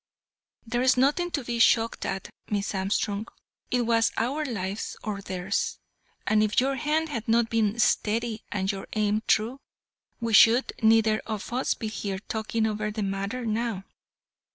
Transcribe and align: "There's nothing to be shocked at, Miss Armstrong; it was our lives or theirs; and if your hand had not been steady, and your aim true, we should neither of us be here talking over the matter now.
"There's 0.65 0.97
nothing 0.97 1.29
to 1.29 1.43
be 1.43 1.59
shocked 1.59 2.07
at, 2.07 2.27
Miss 2.49 2.73
Armstrong; 2.73 3.27
it 3.69 3.81
was 3.81 4.11
our 4.17 4.43
lives 4.43 4.97
or 5.03 5.21
theirs; 5.21 5.77
and 6.25 6.41
if 6.41 6.59
your 6.59 6.73
hand 6.77 7.09
had 7.09 7.27
not 7.27 7.51
been 7.51 7.77
steady, 7.77 8.43
and 8.51 8.71
your 8.71 8.87
aim 8.93 9.21
true, 9.27 9.59
we 10.19 10.33
should 10.33 10.73
neither 10.81 11.19
of 11.27 11.53
us 11.53 11.75
be 11.75 11.87
here 11.87 12.17
talking 12.17 12.65
over 12.65 12.89
the 12.89 13.03
matter 13.03 13.45
now. 13.45 13.83